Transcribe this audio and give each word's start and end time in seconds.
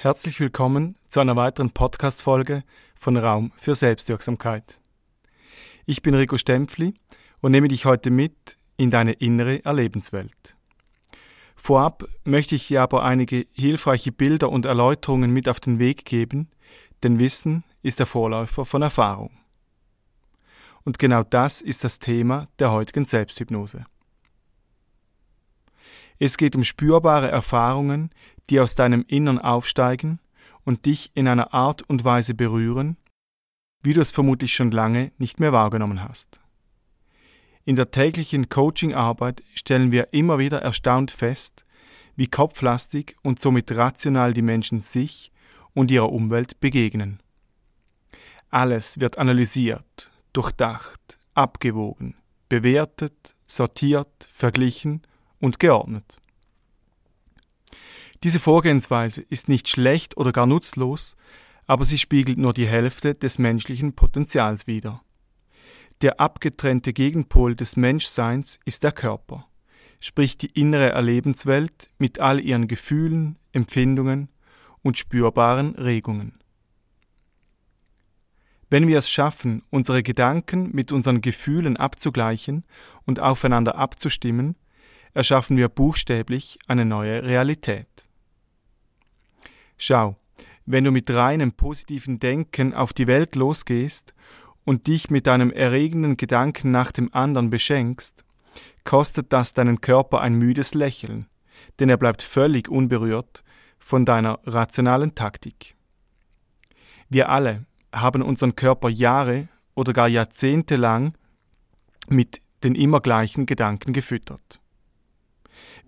Herzlich 0.00 0.38
willkommen 0.38 0.94
zu 1.08 1.18
einer 1.18 1.34
weiteren 1.34 1.72
Podcast-Folge 1.72 2.62
von 2.94 3.16
Raum 3.16 3.50
für 3.56 3.74
Selbstwirksamkeit. 3.74 4.78
Ich 5.86 6.02
bin 6.02 6.14
Rico 6.14 6.38
Stempfli 6.38 6.94
und 7.40 7.50
nehme 7.50 7.66
dich 7.66 7.84
heute 7.84 8.10
mit 8.10 8.58
in 8.76 8.90
deine 8.90 9.14
innere 9.14 9.64
Erlebenswelt. 9.64 10.56
Vorab 11.56 12.04
möchte 12.22 12.54
ich 12.54 12.68
dir 12.68 12.80
aber 12.80 13.02
einige 13.02 13.48
hilfreiche 13.50 14.12
Bilder 14.12 14.50
und 14.50 14.66
Erläuterungen 14.66 15.32
mit 15.32 15.48
auf 15.48 15.58
den 15.58 15.80
Weg 15.80 16.04
geben, 16.04 16.48
denn 17.02 17.18
Wissen 17.18 17.64
ist 17.82 17.98
der 17.98 18.06
Vorläufer 18.06 18.64
von 18.64 18.82
Erfahrung. 18.82 19.36
Und 20.84 21.00
genau 21.00 21.24
das 21.24 21.60
ist 21.60 21.82
das 21.82 21.98
Thema 21.98 22.46
der 22.60 22.70
heutigen 22.70 23.04
Selbsthypnose. 23.04 23.84
Es 26.18 26.36
geht 26.36 26.56
um 26.56 26.64
spürbare 26.64 27.30
Erfahrungen, 27.30 28.10
die 28.50 28.60
aus 28.60 28.74
deinem 28.74 29.04
Innern 29.06 29.38
aufsteigen 29.38 30.20
und 30.64 30.86
dich 30.86 31.10
in 31.14 31.28
einer 31.28 31.54
Art 31.54 31.82
und 31.82 32.04
Weise 32.04 32.34
berühren, 32.34 32.96
wie 33.82 33.94
du 33.94 34.00
es 34.00 34.10
vermutlich 34.10 34.54
schon 34.54 34.70
lange 34.70 35.12
nicht 35.18 35.38
mehr 35.40 35.52
wahrgenommen 35.52 36.02
hast. 36.02 36.40
In 37.64 37.76
der 37.76 37.90
täglichen 37.90 38.48
Coachingarbeit 38.48 39.42
stellen 39.54 39.92
wir 39.92 40.12
immer 40.12 40.38
wieder 40.38 40.62
erstaunt 40.62 41.10
fest, 41.10 41.64
wie 42.16 42.26
kopflastig 42.26 43.16
und 43.22 43.38
somit 43.38 43.70
rational 43.76 44.32
die 44.32 44.42
Menschen 44.42 44.80
sich 44.80 45.30
und 45.74 45.90
ihrer 45.90 46.10
Umwelt 46.10 46.58
begegnen. 46.60 47.20
Alles 48.50 48.98
wird 48.98 49.18
analysiert, 49.18 50.10
durchdacht, 50.32 51.18
abgewogen, 51.34 52.16
bewertet, 52.48 53.36
sortiert, 53.46 54.26
verglichen 54.28 55.02
und 55.40 55.58
geordnet. 55.58 56.18
Diese 58.24 58.40
Vorgehensweise 58.40 59.22
ist 59.22 59.48
nicht 59.48 59.68
schlecht 59.68 60.16
oder 60.16 60.32
gar 60.32 60.46
nutzlos, 60.46 61.16
aber 61.66 61.84
sie 61.84 61.98
spiegelt 61.98 62.38
nur 62.38 62.52
die 62.52 62.66
Hälfte 62.66 63.14
des 63.14 63.38
menschlichen 63.38 63.94
Potenzials 63.94 64.66
wider. 64.66 65.02
Der 66.00 66.20
abgetrennte 66.20 66.92
Gegenpol 66.92 67.54
des 67.54 67.76
Menschseins 67.76 68.58
ist 68.64 68.82
der 68.82 68.92
Körper, 68.92 69.46
sprich 70.00 70.38
die 70.38 70.46
innere 70.46 70.90
Erlebenswelt 70.90 71.90
mit 71.98 72.20
all 72.20 72.40
ihren 72.40 72.68
Gefühlen, 72.68 73.36
Empfindungen 73.52 74.28
und 74.82 74.96
spürbaren 74.96 75.74
Regungen. 75.74 76.38
Wenn 78.70 78.86
wir 78.86 78.98
es 78.98 79.10
schaffen, 79.10 79.62
unsere 79.70 80.02
Gedanken 80.02 80.70
mit 80.72 80.92
unseren 80.92 81.20
Gefühlen 81.20 81.76
abzugleichen 81.76 82.64
und 83.06 83.18
aufeinander 83.18 83.76
abzustimmen, 83.76 84.56
erschaffen 85.14 85.56
wir 85.56 85.68
buchstäblich 85.68 86.58
eine 86.66 86.84
neue 86.84 87.22
Realität. 87.22 87.88
Schau, 89.76 90.16
wenn 90.66 90.84
du 90.84 90.90
mit 90.90 91.10
reinem 91.10 91.52
positiven 91.52 92.18
Denken 92.18 92.74
auf 92.74 92.92
die 92.92 93.06
Welt 93.06 93.36
losgehst 93.36 94.12
und 94.64 94.86
dich 94.86 95.10
mit 95.10 95.28
einem 95.28 95.50
erregenden 95.50 96.16
Gedanken 96.16 96.70
nach 96.70 96.92
dem 96.92 97.12
anderen 97.14 97.48
beschenkst, 97.48 98.24
kostet 98.84 99.32
das 99.32 99.54
deinen 99.54 99.80
Körper 99.80 100.20
ein 100.20 100.34
müdes 100.34 100.74
Lächeln, 100.74 101.26
denn 101.78 101.88
er 101.88 101.96
bleibt 101.96 102.22
völlig 102.22 102.68
unberührt 102.68 103.44
von 103.78 104.04
deiner 104.04 104.40
rationalen 104.44 105.14
Taktik. 105.14 105.74
Wir 107.08 107.30
alle 107.30 107.64
haben 107.92 108.20
unseren 108.20 108.56
Körper 108.56 108.90
Jahre 108.90 109.48
oder 109.74 109.92
gar 109.92 110.08
Jahrzehnte 110.08 110.76
lang 110.76 111.14
mit 112.08 112.42
den 112.64 112.74
immer 112.74 113.00
gleichen 113.00 113.46
Gedanken 113.46 113.92
gefüttert. 113.92 114.60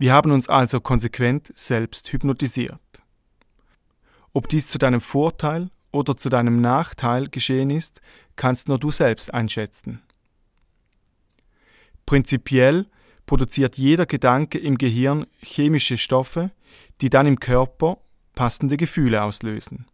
Wir 0.00 0.14
haben 0.14 0.30
uns 0.32 0.48
also 0.48 0.80
konsequent 0.80 1.52
selbst 1.54 2.10
hypnotisiert. 2.10 2.80
Ob 4.32 4.48
dies 4.48 4.68
zu 4.68 4.78
deinem 4.78 5.02
Vorteil 5.02 5.70
oder 5.92 6.16
zu 6.16 6.30
deinem 6.30 6.62
Nachteil 6.62 7.28
geschehen 7.28 7.68
ist, 7.68 8.00
kannst 8.34 8.68
nur 8.68 8.78
du 8.78 8.90
selbst 8.90 9.34
einschätzen. 9.34 10.00
Prinzipiell 12.06 12.86
produziert 13.26 13.76
jeder 13.76 14.06
Gedanke 14.06 14.58
im 14.58 14.78
Gehirn 14.78 15.26
chemische 15.42 15.98
Stoffe, 15.98 16.50
die 17.02 17.10
dann 17.10 17.26
im 17.26 17.38
Körper 17.38 17.98
passende 18.34 18.78
Gefühle 18.78 19.22
auslösen. 19.22 19.84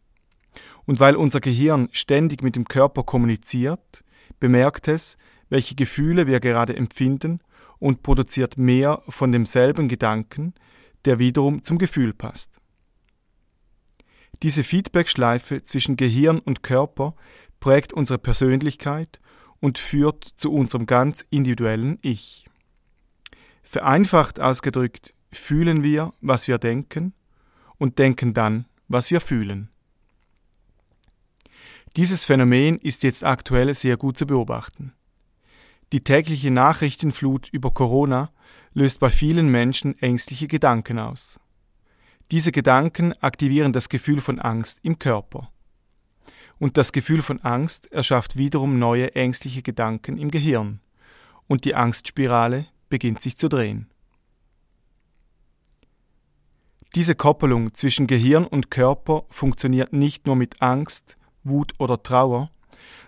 Und 0.84 1.00
weil 1.00 1.16
unser 1.16 1.40
Gehirn 1.40 1.88
ständig 1.90 2.44
mit 2.44 2.54
dem 2.54 2.66
Körper 2.66 3.02
kommuniziert, 3.02 4.04
bemerkt 4.38 4.86
es, 4.86 5.18
welche 5.48 5.74
Gefühle 5.74 6.28
wir 6.28 6.38
gerade 6.38 6.76
empfinden 6.76 7.40
und 7.78 8.02
produziert 8.02 8.56
mehr 8.56 9.02
von 9.08 9.32
demselben 9.32 9.88
Gedanken, 9.88 10.54
der 11.04 11.18
wiederum 11.18 11.62
zum 11.62 11.78
Gefühl 11.78 12.12
passt. 12.12 12.60
Diese 14.42 14.62
Feedbackschleife 14.62 15.62
zwischen 15.62 15.96
Gehirn 15.96 16.38
und 16.40 16.62
Körper 16.62 17.14
prägt 17.60 17.92
unsere 17.92 18.18
Persönlichkeit 18.18 19.20
und 19.60 19.78
führt 19.78 20.24
zu 20.24 20.52
unserem 20.52 20.86
ganz 20.86 21.24
individuellen 21.30 21.98
Ich. 22.02 22.46
Vereinfacht 23.62 24.38
ausgedrückt 24.38 25.14
fühlen 25.32 25.82
wir, 25.82 26.12
was 26.20 26.48
wir 26.48 26.58
denken 26.58 27.14
und 27.78 27.98
denken 27.98 28.34
dann, 28.34 28.66
was 28.88 29.10
wir 29.10 29.20
fühlen. 29.20 29.70
Dieses 31.96 32.24
Phänomen 32.24 32.76
ist 32.76 33.02
jetzt 33.02 33.24
aktuell 33.24 33.72
sehr 33.74 33.96
gut 33.96 34.18
zu 34.18 34.26
beobachten. 34.26 34.92
Die 35.92 36.02
tägliche 36.02 36.50
Nachrichtenflut 36.50 37.48
über 37.52 37.70
Corona 37.70 38.32
löst 38.72 38.98
bei 38.98 39.10
vielen 39.10 39.48
Menschen 39.48 39.96
ängstliche 39.98 40.48
Gedanken 40.48 40.98
aus. 40.98 41.38
Diese 42.32 42.50
Gedanken 42.50 43.12
aktivieren 43.22 43.72
das 43.72 43.88
Gefühl 43.88 44.20
von 44.20 44.40
Angst 44.40 44.80
im 44.82 44.98
Körper. 44.98 45.52
Und 46.58 46.76
das 46.76 46.90
Gefühl 46.92 47.22
von 47.22 47.40
Angst 47.40 47.92
erschafft 47.92 48.36
wiederum 48.36 48.78
neue 48.78 49.14
ängstliche 49.14 49.62
Gedanken 49.62 50.18
im 50.18 50.30
Gehirn. 50.30 50.80
Und 51.46 51.64
die 51.64 51.76
Angstspirale 51.76 52.66
beginnt 52.88 53.20
sich 53.20 53.36
zu 53.36 53.48
drehen. 53.48 53.88
Diese 56.96 57.14
Koppelung 57.14 57.74
zwischen 57.74 58.06
Gehirn 58.06 58.44
und 58.44 58.70
Körper 58.70 59.24
funktioniert 59.28 59.92
nicht 59.92 60.26
nur 60.26 60.34
mit 60.34 60.62
Angst, 60.62 61.16
Wut 61.44 61.74
oder 61.78 62.02
Trauer, 62.02 62.50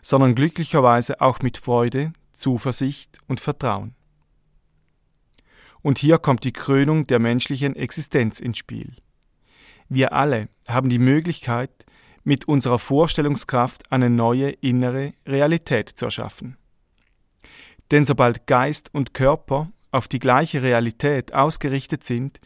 sondern 0.02 0.34
glücklicherweise 0.34 1.20
auch 1.20 1.40
mit 1.40 1.56
Freude, 1.56 2.12
Zuversicht 2.38 3.18
und 3.26 3.40
Vertrauen. 3.40 3.94
Und 5.82 5.98
hier 5.98 6.18
kommt 6.18 6.44
die 6.44 6.52
Krönung 6.52 7.06
der 7.06 7.18
menschlichen 7.18 7.74
Existenz 7.74 8.38
ins 8.38 8.58
Spiel. 8.58 8.96
Wir 9.88 10.12
alle 10.12 10.48
haben 10.68 10.88
die 10.88 11.00
Möglichkeit, 11.00 11.84
mit 12.22 12.46
unserer 12.46 12.78
Vorstellungskraft 12.78 13.90
eine 13.90 14.08
neue 14.10 14.50
innere 14.50 15.14
Realität 15.26 15.88
zu 15.88 16.04
erschaffen. 16.04 16.56
Denn 17.90 18.04
sobald 18.04 18.46
Geist 18.46 18.94
und 18.94 19.14
Körper 19.14 19.72
auf 19.90 20.08
die 20.08 20.18
gleiche 20.18 20.62
Realität 20.62 21.32
ausgerichtet 21.32 22.04
sind, 22.04 22.38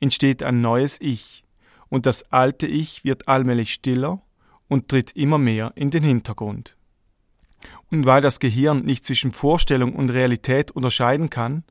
entsteht 0.00 0.42
ein 0.42 0.60
neues 0.60 0.98
Ich, 1.00 1.44
und 1.88 2.06
das 2.06 2.32
alte 2.32 2.66
Ich 2.66 3.04
wird 3.04 3.28
allmählich 3.28 3.72
stiller 3.72 4.22
und 4.68 4.88
tritt 4.88 5.12
immer 5.12 5.38
mehr 5.38 5.72
in 5.76 5.90
den 5.90 6.02
Hintergrund. 6.02 6.76
Und 7.90 8.06
weil 8.06 8.20
das 8.20 8.40
Gehirn 8.40 8.84
nicht 8.84 9.04
zwischen 9.04 9.32
Vorstellung 9.32 9.94
und 9.94 10.10
Realität 10.10 10.70
unterscheiden 10.70 11.30
kann, 11.30 11.64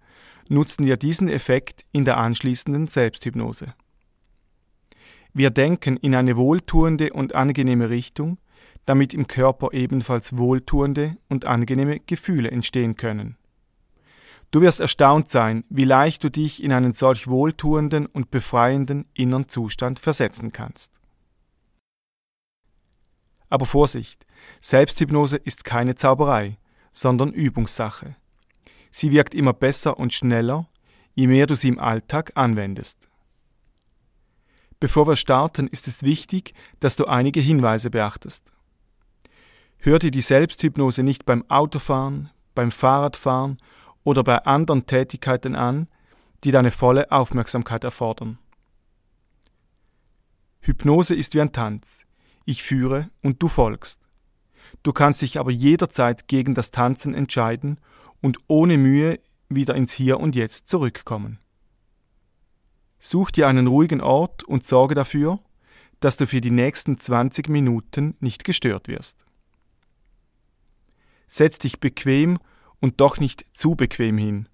nutzen 0.50 0.86
wir 0.86 0.98
diesen 0.98 1.28
Effekt 1.28 1.86
in 1.92 2.06
der 2.06 2.18
anschließenden 2.18 2.88
Selbsthypnose. 2.88 3.74
Wir 5.34 5.50
denken 5.50 5.98
in 5.98 6.16
eine 6.16 6.38
wohltuende 6.38 7.12
und 7.12 7.36
angenehme 7.36 7.90
Richtung, 7.90 8.38
damit 8.86 9.14
im 9.14 9.28
Körper 9.28 9.70
ebenfalls 9.74 10.38
wohltuende 10.38 11.18
und 11.28 11.46
angenehme 11.46 12.00
Gefühle 12.00 12.52
entstehen 12.52 12.96
können. 12.96 13.36
Du 14.52 14.62
wirst 14.62 14.80
erstaunt 14.80 15.28
sein, 15.28 15.66
wie 15.70 15.84
leicht 15.84 16.24
du 16.24 16.30
dich 16.30 16.64
in 16.64 16.72
einen 16.72 16.94
solch 16.94 17.28
wohltuenden 17.28 18.06
und 18.06 18.32
befreienden 18.32 19.06
inneren 19.14 19.50
Zustand 19.50 20.00
versetzen 20.00 20.54
kannst. 20.54 20.94
Aber 23.50 23.66
Vorsicht, 23.66 24.26
Selbsthypnose 24.60 25.38
ist 25.38 25.66
keine 25.66 25.96
Zauberei, 25.96 26.58
sondern 26.92 27.32
Übungssache. 27.32 28.16
Sie 28.92 29.12
wirkt 29.12 29.36
immer 29.36 29.54
besser 29.54 30.00
und 30.00 30.14
schneller, 30.14 30.68
je 31.14 31.28
mehr 31.28 31.48
du 31.48 31.56
sie 31.56 31.68
im 31.68 31.80
Alltag 31.80 32.32
anwendest. 32.36 32.98
Bevor 34.80 35.08
wir 35.08 35.16
starten, 35.16 35.68
ist 35.68 35.88
es 35.88 36.04
wichtig, 36.04 36.54
dass 36.80 36.96
du 36.96 37.06
einige 37.06 37.40
Hinweise 37.40 37.90
beachtest. 37.90 38.52
Hör 39.78 40.00
dir 40.00 40.12
die 40.12 40.22
Selbsthypnose 40.22 41.04
nicht 41.04 41.26
beim 41.26 41.50
Autofahren, 41.50 42.30
beim 42.56 42.72
Fahrradfahren 42.72 43.58
oder 44.04 44.24
bei 44.24 44.44
anderen 44.46 44.86
Tätigkeiten 44.86 45.56
an, 45.56 45.88
die 46.44 46.52
deine 46.52 46.72
volle 46.72 47.12
Aufmerksamkeit 47.12 47.84
erfordern. 47.84 48.38
Hypnose 50.62 51.16
ist 51.16 51.34
wie 51.36 51.42
ein 51.42 51.52
Tanz. 51.52 52.06
Ich 52.46 52.64
führe 52.64 53.10
und 53.22 53.42
du 53.42 53.48
folgst. 53.48 54.02
Du 54.84 54.94
kannst 54.94 55.22
dich 55.22 55.40
aber 55.40 55.52
jederzeit 55.52 56.28
gegen 56.28 56.54
das 56.54 56.72
Tanzen 56.72 57.14
entscheiden 57.14 57.80
und 58.22 58.38
ohne 58.48 58.78
Mühe 58.78 59.20
wieder 59.50 59.76
ins 59.76 59.94
Hier 59.94 60.20
und 60.20 60.36
Jetzt 60.36 60.68
zurückkommen. 60.68 61.40
Such 63.00 63.32
dir 63.32 63.48
einen 63.48 63.68
ruhigen 63.68 64.02
Ort 64.02 64.44
und 64.44 64.64
sorge 64.64 64.96
dafür, 64.96 65.40
dass 66.00 66.18
du 66.18 66.28
für 66.28 66.42
die 66.42 66.52
nächsten 66.52 66.98
20 66.98 67.50
Minuten 67.50 68.16
nicht 68.20 68.44
gestört 68.44 68.88
wirst. 68.88 69.26
Setz 71.28 71.60
dich 71.60 71.80
bequem 71.80 72.38
und 72.80 73.02
doch 73.02 73.20
nicht 73.20 73.46
zu 73.56 73.76
bequem 73.76 74.18
hin. 74.18 74.50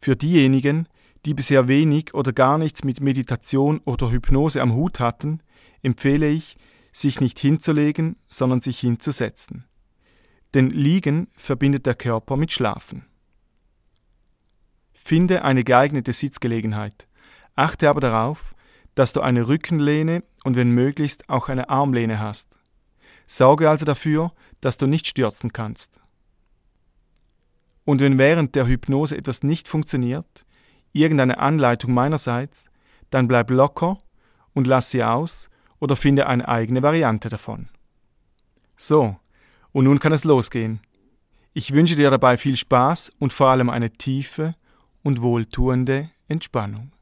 Für 0.00 0.16
diejenigen, 0.16 0.88
die 1.24 1.34
bisher 1.34 1.68
wenig 1.68 2.14
oder 2.14 2.32
gar 2.32 2.58
nichts 2.58 2.84
mit 2.84 3.00
Meditation 3.00 3.80
oder 3.84 4.10
Hypnose 4.10 4.62
am 4.62 4.74
Hut 4.74 5.00
hatten, 5.00 5.40
empfehle 5.82 6.28
ich, 6.28 6.56
sich 6.96 7.20
nicht 7.20 7.38
hinzulegen, 7.38 8.16
sondern 8.28 8.60
sich 8.60 8.80
hinzusetzen. 8.80 9.66
Denn 10.54 10.70
Liegen 10.70 11.28
verbindet 11.34 11.84
der 11.84 11.94
Körper 11.94 12.36
mit 12.36 12.52
Schlafen. 12.52 13.04
Finde 14.94 15.44
eine 15.44 15.62
geeignete 15.62 16.12
Sitzgelegenheit. 16.14 17.06
Achte 17.54 17.90
aber 17.90 18.00
darauf, 18.00 18.54
dass 18.94 19.12
du 19.12 19.20
eine 19.20 19.46
Rückenlehne 19.46 20.22
und 20.44 20.56
wenn 20.56 20.70
möglichst 20.70 21.28
auch 21.28 21.50
eine 21.50 21.68
Armlehne 21.68 22.18
hast. 22.18 22.56
Sorge 23.26 23.68
also 23.68 23.84
dafür, 23.84 24.32
dass 24.62 24.78
du 24.78 24.86
nicht 24.86 25.06
stürzen 25.06 25.52
kannst. 25.52 26.00
Und 27.84 28.00
wenn 28.00 28.18
während 28.18 28.54
der 28.54 28.66
Hypnose 28.66 29.16
etwas 29.16 29.42
nicht 29.42 29.68
funktioniert, 29.68 30.46
irgendeine 30.92 31.38
Anleitung 31.38 31.92
meinerseits, 31.92 32.70
dann 33.10 33.28
bleib 33.28 33.50
locker 33.50 33.98
und 34.54 34.66
lass 34.66 34.90
sie 34.90 35.04
aus 35.04 35.50
oder 35.80 35.96
finde 35.96 36.26
eine 36.26 36.48
eigene 36.48 36.82
Variante 36.82 37.28
davon. 37.28 37.68
So, 38.76 39.16
und 39.72 39.84
nun 39.84 39.98
kann 39.98 40.12
es 40.12 40.24
losgehen. 40.24 40.80
Ich 41.52 41.72
wünsche 41.72 41.96
dir 41.96 42.10
dabei 42.10 42.36
viel 42.36 42.56
Spaß 42.56 43.12
und 43.18 43.32
vor 43.32 43.48
allem 43.48 43.70
eine 43.70 43.90
tiefe 43.90 44.54
und 45.02 45.22
wohltuende 45.22 46.10
Entspannung. 46.28 46.92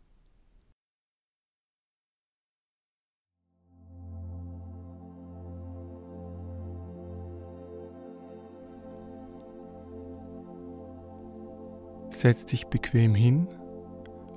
Setz 12.10 12.46
dich 12.46 12.66
bequem 12.68 13.14
hin 13.14 13.48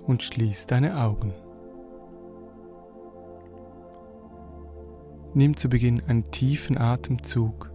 und 0.07 0.23
schließ 0.23 0.65
deine 0.65 0.97
Augen. 0.97 1.33
Nimm 5.37 5.55
zu 5.55 5.69
Beginn 5.69 6.01
einen 6.07 6.31
tiefen 6.31 6.79
Atemzug. 6.79 7.69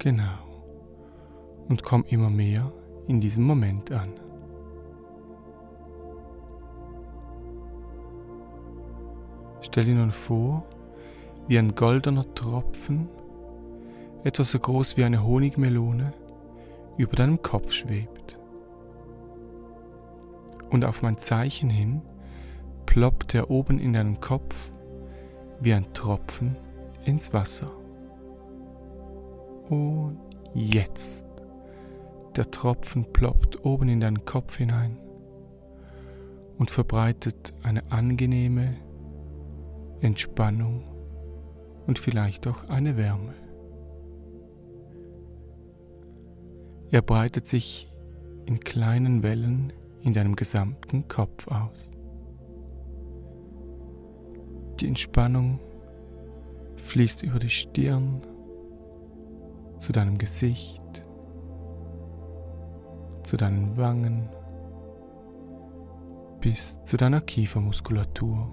Genau. 0.00 0.38
Und 1.68 1.84
komm 1.84 2.02
immer 2.08 2.28
mehr 2.28 2.72
in 3.06 3.20
diesem 3.20 3.44
Moment 3.44 3.92
an. 3.92 4.14
Stell 9.60 9.84
dir 9.84 9.94
nun 9.94 10.10
vor, 10.10 10.66
wie 11.46 11.60
ein 11.60 11.76
goldener 11.76 12.34
Tropfen, 12.34 13.08
etwas 14.24 14.50
so 14.50 14.58
groß 14.58 14.96
wie 14.96 15.04
eine 15.04 15.22
Honigmelone, 15.24 16.12
über 16.96 17.14
deinem 17.14 17.40
Kopf 17.42 17.70
schwebt. 17.70 18.40
Und 20.68 20.84
auf 20.84 21.02
mein 21.02 21.16
Zeichen 21.16 21.70
hin 21.70 22.02
ploppt 22.96 23.34
er 23.34 23.50
oben 23.50 23.78
in 23.78 23.92
deinem 23.92 24.22
Kopf 24.22 24.72
wie 25.60 25.74
ein 25.74 25.92
Tropfen 25.92 26.56
ins 27.04 27.34
Wasser. 27.34 27.70
Und 29.68 30.18
jetzt. 30.54 31.26
Der 32.36 32.50
Tropfen 32.50 33.04
ploppt 33.12 33.66
oben 33.66 33.90
in 33.90 34.00
deinen 34.00 34.24
Kopf 34.24 34.56
hinein 34.56 34.96
und 36.56 36.70
verbreitet 36.70 37.52
eine 37.62 37.82
angenehme 37.92 38.76
Entspannung 40.00 40.82
und 41.86 41.98
vielleicht 41.98 42.46
auch 42.46 42.66
eine 42.70 42.96
Wärme. 42.96 43.34
Er 46.90 47.02
breitet 47.02 47.46
sich 47.46 47.92
in 48.46 48.58
kleinen 48.60 49.22
Wellen 49.22 49.74
in 50.00 50.14
deinem 50.14 50.34
gesamten 50.34 51.08
Kopf 51.08 51.46
aus. 51.48 51.92
Die 54.80 54.86
Entspannung 54.86 55.58
fließt 56.76 57.22
über 57.22 57.38
die 57.38 57.48
Stirn 57.48 58.20
zu 59.78 59.92
deinem 59.92 60.18
Gesicht, 60.18 60.82
zu 63.22 63.36
deinen 63.36 63.76
Wangen 63.76 64.28
bis 66.40 66.82
zu 66.84 66.96
deiner 66.96 67.20
Kiefermuskulatur. 67.20 68.48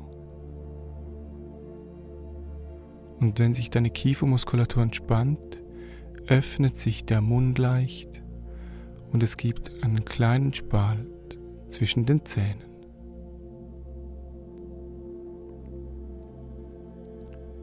Und 3.19 3.39
wenn 3.39 3.53
sich 3.53 3.69
deine 3.69 3.89
Kiefermuskulatur 3.89 4.83
entspannt, 4.83 5.61
öffnet 6.27 6.77
sich 6.77 7.05
der 7.05 7.21
Mund 7.21 7.57
leicht 7.57 8.23
und 9.11 9.23
es 9.23 9.37
gibt 9.37 9.83
einen 9.83 10.05
kleinen 10.05 10.53
Spalt 10.53 11.39
zwischen 11.67 12.05
den 12.05 12.25
Zähnen. 12.25 12.72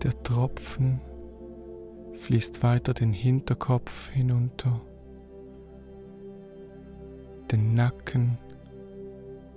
Der 0.03 0.23
Tropfen 0.23 1.01
fließt 2.15 2.63
weiter 2.63 2.95
den 2.95 3.13
Hinterkopf 3.13 4.09
hinunter, 4.09 4.81
den 7.51 7.75
Nacken 7.75 8.39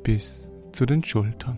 bis 0.03 0.51
zu 0.73 0.85
den 0.85 1.01
Schultern. 1.03 1.57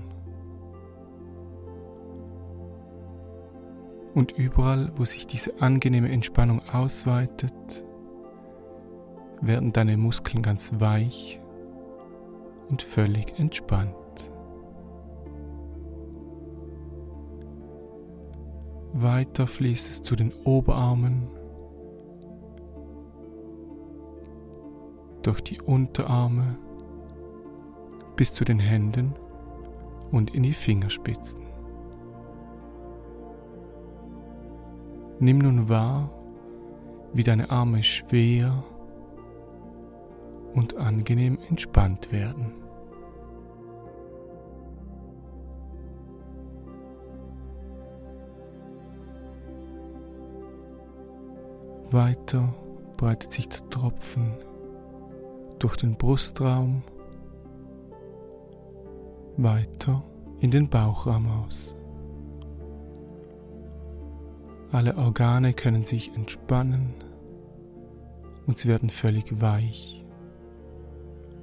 Und 4.13 4.33
überall, 4.33 4.91
wo 4.95 5.03
sich 5.03 5.25
diese 5.25 5.61
angenehme 5.61 6.09
Entspannung 6.09 6.61
ausweitet, 6.69 7.83
werden 9.41 9.73
deine 9.73 9.97
Muskeln 9.97 10.43
ganz 10.43 10.73
weich 10.79 11.41
und 12.69 12.83
völlig 12.83 13.39
entspannt. 13.39 13.95
Weiter 18.97 19.45
fließt 19.45 19.89
es 19.89 20.01
zu 20.01 20.15
den 20.15 20.31
Oberarmen, 20.45 21.27
durch 25.21 25.41
die 25.41 25.59
Unterarme 25.59 26.57
bis 28.15 28.31
zu 28.31 28.45
den 28.45 28.59
Händen 28.59 29.13
und 30.11 30.33
in 30.33 30.43
die 30.43 30.53
Fingerspitzen. 30.53 31.41
Nimm 35.19 35.39
nun 35.39 35.67
wahr, 35.67 36.09
wie 37.11 37.23
deine 37.23 37.49
Arme 37.49 37.83
schwer 37.83 38.63
und 40.53 40.77
angenehm 40.77 41.37
entspannt 41.49 42.13
werden. 42.13 42.64
Weiter 51.95 52.53
breitet 52.97 53.31
sich 53.31 53.47
der 53.47 53.69
Tropfen 53.69 54.33
durch 55.59 55.77
den 55.77 55.95
Brustraum, 55.95 56.83
weiter 59.37 60.03
in 60.41 60.51
den 60.51 60.69
Bauchraum 60.69 61.25
aus. 61.29 61.73
Alle 64.73 64.97
Organe 64.97 65.53
können 65.53 65.85
sich 65.85 66.13
entspannen 66.13 66.95
und 68.45 68.57
sie 68.57 68.67
werden 68.67 68.89
völlig 68.89 69.41
weich 69.41 70.05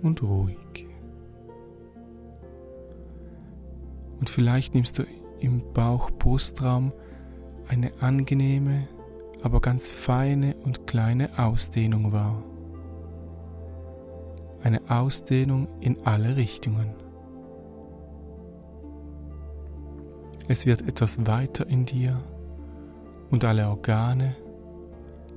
und 0.02 0.23
ruhig. 0.23 0.87
Und 4.21 4.28
vielleicht 4.28 4.75
nimmst 4.75 4.99
du 4.99 5.04
im 5.40 5.62
Bauch-Brustraum 5.73 6.92
eine 7.68 7.90
angenehme, 8.02 8.87
aber 9.42 9.61
ganz 9.61 9.88
feine 9.88 10.56
und 10.64 10.87
kleine 10.87 11.30
Ausdehnung 11.38 12.12
wahr. 12.12 12.42
eine 14.62 14.80
Ausdehnung 14.88 15.68
in 15.80 15.96
alle 16.04 16.37
Richtungen. 16.37 16.94
Es 20.49 20.66
wird 20.66 20.82
etwas 20.82 21.26
weiter 21.26 21.66
in 21.66 21.87
dir 21.87 22.22
und 23.30 23.44
alle 23.44 23.68
Organe 23.68 24.37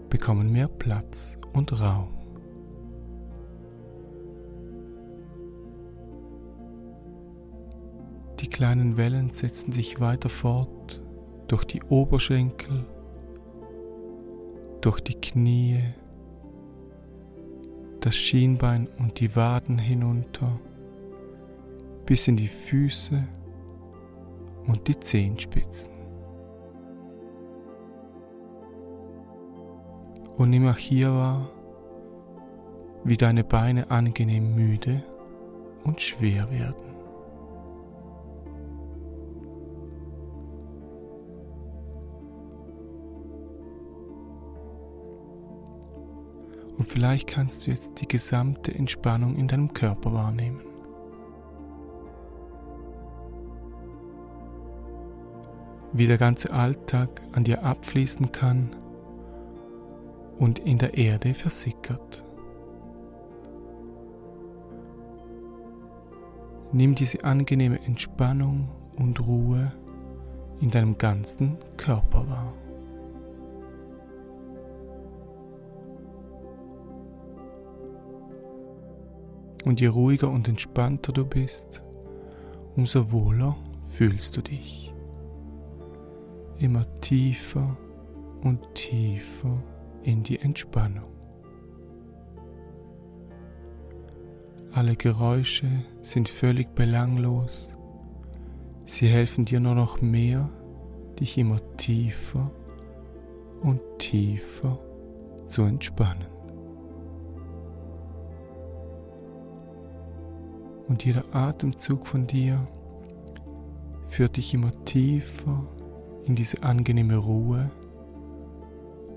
bekommen 0.09 0.51
mehr 0.51 0.67
Platz 0.67 1.37
und 1.53 1.79
Raum. 1.79 2.09
Die 8.39 8.47
kleinen 8.47 8.97
Wellen 8.97 9.29
setzen 9.29 9.71
sich 9.71 9.99
weiter 9.99 10.29
fort 10.29 11.01
durch 11.47 11.63
die 11.65 11.81
Oberschenkel, 11.83 12.85
durch 14.85 14.99
die 14.99 15.19
Knie, 15.19 15.81
das 18.01 18.15
Schienbein 18.15 18.87
und 18.99 19.19
die 19.19 19.35
Waden 19.35 19.79
hinunter, 19.79 20.59
bis 22.05 22.27
in 22.27 22.37
die 22.37 22.47
Füße 22.47 23.27
und 24.67 24.87
die 24.87 24.99
Zehenspitzen. 24.99 25.91
Und 30.35 30.51
nimm 30.51 30.67
auch 30.67 30.77
hier 30.77 31.11
wahr, 31.11 31.49
wie 33.03 33.17
deine 33.17 33.43
Beine 33.43 33.89
angenehm 33.89 34.53
müde 34.53 35.03
und 35.83 35.99
schwer 35.99 36.51
werden. 36.51 36.94
Und 46.85 46.91
vielleicht 46.91 47.25
kannst 47.25 47.65
du 47.65 47.71
jetzt 47.71 47.99
die 47.99 48.07
gesamte 48.07 48.71
Entspannung 48.71 49.37
in 49.37 49.47
deinem 49.47 49.73
Körper 49.73 50.13
wahrnehmen. 50.13 50.61
Wie 55.93 56.05
der 56.05 56.19
ganze 56.19 56.53
Alltag 56.53 57.23
an 57.31 57.43
dir 57.43 57.63
abfließen 57.63 58.31
kann 58.31 58.75
und 60.37 60.59
in 60.59 60.77
der 60.77 60.95
Erde 60.95 61.33
versickert. 61.33 62.23
Nimm 66.71 66.93
diese 66.93 67.23
angenehme 67.23 67.79
Entspannung 67.83 68.69
und 68.95 69.25
Ruhe 69.25 69.71
in 70.61 70.69
deinem 70.69 70.99
ganzen 70.99 71.57
Körper 71.77 72.29
wahr. 72.29 72.53
Und 79.65 79.81
je 79.81 79.87
ruhiger 79.87 80.29
und 80.29 80.47
entspannter 80.47 81.11
du 81.11 81.25
bist, 81.25 81.83
umso 82.75 83.11
wohler 83.11 83.57
fühlst 83.83 84.37
du 84.37 84.41
dich. 84.41 84.93
Immer 86.59 86.85
tiefer 87.01 87.75
und 88.43 88.73
tiefer 88.75 89.61
in 90.03 90.23
die 90.23 90.39
Entspannung. 90.39 91.15
Alle 94.71 94.95
Geräusche 94.95 95.67
sind 96.01 96.29
völlig 96.29 96.75
belanglos. 96.75 97.73
Sie 98.83 99.07
helfen 99.07 99.45
dir 99.45 99.59
nur 99.59 99.73
noch 99.73 100.01
mehr, 100.01 100.49
dich 101.19 101.37
immer 101.37 101.59
tiefer 101.77 102.51
und 103.61 103.81
tiefer 103.97 104.77
zu 105.45 105.63
entspannen. 105.63 106.34
Und 110.87 111.03
jeder 111.03 111.23
Atemzug 111.33 112.05
von 112.05 112.27
dir 112.27 112.65
führt 114.07 114.37
dich 114.37 114.53
immer 114.53 114.71
tiefer 114.85 115.65
in 116.25 116.35
diese 116.35 116.63
angenehme 116.63 117.17
Ruhe 117.17 117.71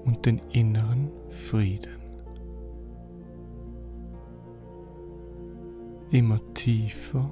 und 0.04 0.24
den 0.24 0.40
inneren 0.52 1.10
Frieden. 1.28 1.98
Immer 6.10 6.40
tiefer 6.54 7.30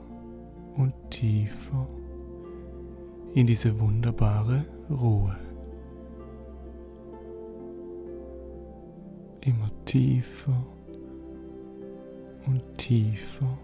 und 0.77 0.93
tiefer 1.11 1.89
in 3.33 3.47
diese 3.47 3.81
wunderbare 3.81 4.67
Ruhe. 4.91 5.37
Immer 9.41 9.71
tiefer 9.87 10.67
und 12.47 12.63
tiefer 12.77 13.59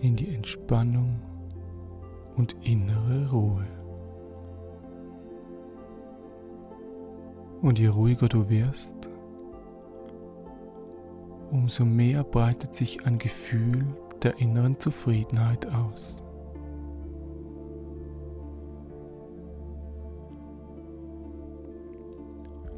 in 0.00 0.16
die 0.16 0.34
Entspannung 0.34 1.20
und 2.36 2.56
innere 2.62 3.30
Ruhe. 3.30 3.66
Und 7.62 7.78
je 7.78 7.88
ruhiger 7.88 8.28
du 8.28 8.48
wirst, 8.50 9.08
umso 11.50 11.84
mehr 11.84 12.24
breitet 12.24 12.74
sich 12.74 13.06
ein 13.06 13.18
Gefühl 13.18 13.86
der 14.22 14.38
inneren 14.38 14.78
Zufriedenheit 14.78 15.66
aus. 15.72 16.22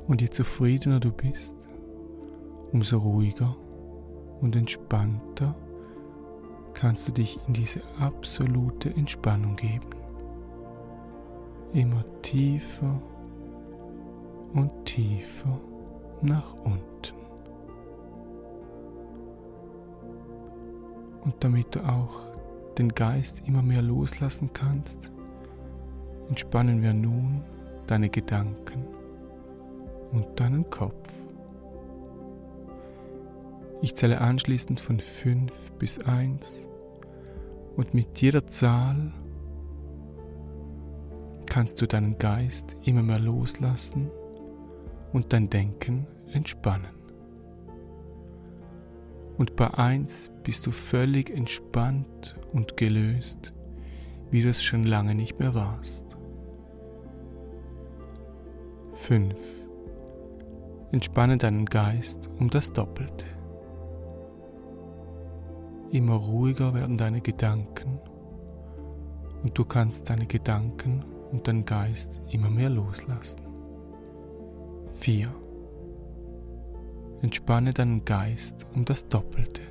Und 0.06 0.20
je 0.20 0.30
zufriedener 0.30 1.00
du 1.00 1.10
bist, 1.10 1.56
umso 2.72 2.98
ruhiger 2.98 3.56
und 4.40 4.54
entspannter 4.54 5.56
kannst 6.76 7.08
du 7.08 7.12
dich 7.12 7.38
in 7.48 7.54
diese 7.54 7.80
absolute 7.98 8.90
Entspannung 8.90 9.56
geben. 9.56 9.88
Immer 11.72 12.04
tiefer 12.20 13.00
und 14.52 14.84
tiefer 14.84 15.58
nach 16.20 16.52
unten. 16.64 17.16
Und 21.22 21.34
damit 21.40 21.74
du 21.74 21.80
auch 21.80 22.20
den 22.76 22.90
Geist 22.90 23.48
immer 23.48 23.62
mehr 23.62 23.82
loslassen 23.82 24.50
kannst, 24.52 25.10
entspannen 26.28 26.82
wir 26.82 26.92
nun 26.92 27.42
deine 27.86 28.10
Gedanken 28.10 28.84
und 30.12 30.38
deinen 30.38 30.68
Kopf. 30.68 31.15
Ich 33.86 33.94
zähle 33.94 34.20
anschließend 34.20 34.80
von 34.80 34.98
5 34.98 35.70
bis 35.78 36.00
1 36.00 36.66
und 37.76 37.94
mit 37.94 38.20
jeder 38.20 38.44
Zahl 38.48 39.12
kannst 41.48 41.80
du 41.80 41.86
deinen 41.86 42.18
Geist 42.18 42.76
immer 42.82 43.04
mehr 43.04 43.20
loslassen 43.20 44.10
und 45.12 45.32
dein 45.32 45.50
Denken 45.50 46.08
entspannen. 46.32 46.96
Und 49.38 49.54
bei 49.54 49.72
1 49.72 50.32
bist 50.42 50.66
du 50.66 50.72
völlig 50.72 51.30
entspannt 51.30 52.34
und 52.52 52.76
gelöst, 52.76 53.52
wie 54.32 54.42
du 54.42 54.48
es 54.48 54.64
schon 54.64 54.82
lange 54.82 55.14
nicht 55.14 55.38
mehr 55.38 55.54
warst. 55.54 56.16
5. 58.94 59.32
Entspanne 60.90 61.36
deinen 61.36 61.66
Geist 61.66 62.28
um 62.40 62.50
das 62.50 62.72
Doppelte. 62.72 63.35
Immer 65.96 66.16
ruhiger 66.16 66.74
werden 66.74 66.98
deine 66.98 67.22
Gedanken 67.22 67.98
und 69.42 69.56
du 69.56 69.64
kannst 69.64 70.10
deine 70.10 70.26
Gedanken 70.26 71.02
und 71.32 71.48
deinen 71.48 71.64
Geist 71.64 72.20
immer 72.30 72.50
mehr 72.50 72.68
loslassen. 72.68 73.40
4. 74.92 75.32
Entspanne 77.22 77.72
deinen 77.72 78.04
Geist 78.04 78.66
um 78.74 78.84
das 78.84 79.08
Doppelte. 79.08 79.62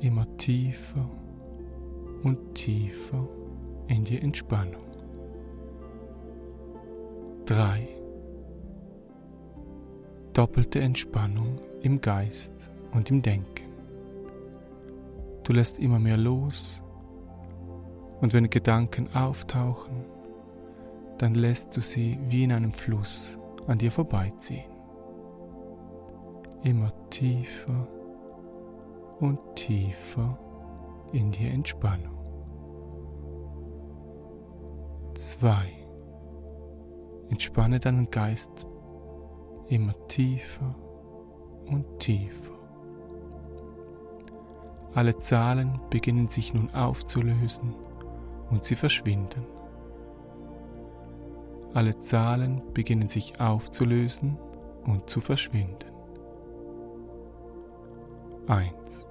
Immer 0.00 0.26
tiefer 0.38 1.08
und 2.24 2.56
tiefer 2.56 3.28
in 3.86 4.02
die 4.02 4.20
Entspannung. 4.20 4.88
3. 7.44 7.88
Doppelte 10.32 10.80
Entspannung 10.80 11.54
im 11.80 12.00
Geist 12.00 12.72
und 12.92 13.08
im 13.12 13.22
Denken. 13.22 13.67
Du 15.48 15.54
lässt 15.54 15.78
immer 15.78 15.98
mehr 15.98 16.18
los 16.18 16.82
und 18.20 18.34
wenn 18.34 18.50
Gedanken 18.50 19.08
auftauchen, 19.14 20.04
dann 21.16 21.34
lässt 21.34 21.74
du 21.74 21.80
sie 21.80 22.18
wie 22.28 22.44
in 22.44 22.52
einem 22.52 22.70
Fluss 22.70 23.38
an 23.66 23.78
dir 23.78 23.90
vorbeiziehen. 23.90 24.70
Immer 26.64 26.92
tiefer 27.08 27.88
und 29.20 29.40
tiefer 29.54 30.38
in 31.12 31.30
die 31.30 31.46
Entspannung. 31.46 32.18
2. 35.14 35.50
Entspanne 37.30 37.80
deinen 37.80 38.10
Geist 38.10 38.66
immer 39.68 39.94
tiefer 40.08 40.74
und 41.70 42.00
tiefer. 42.00 42.57
Alle 44.98 45.16
Zahlen 45.16 45.78
beginnen 45.90 46.26
sich 46.26 46.54
nun 46.54 46.74
aufzulösen 46.74 47.72
und 48.50 48.64
sie 48.64 48.74
verschwinden. 48.74 49.46
Alle 51.72 51.96
Zahlen 52.00 52.60
beginnen 52.74 53.06
sich 53.06 53.40
aufzulösen 53.40 54.36
und 54.84 55.08
zu 55.08 55.20
verschwinden. 55.20 55.92
1. 58.48 59.06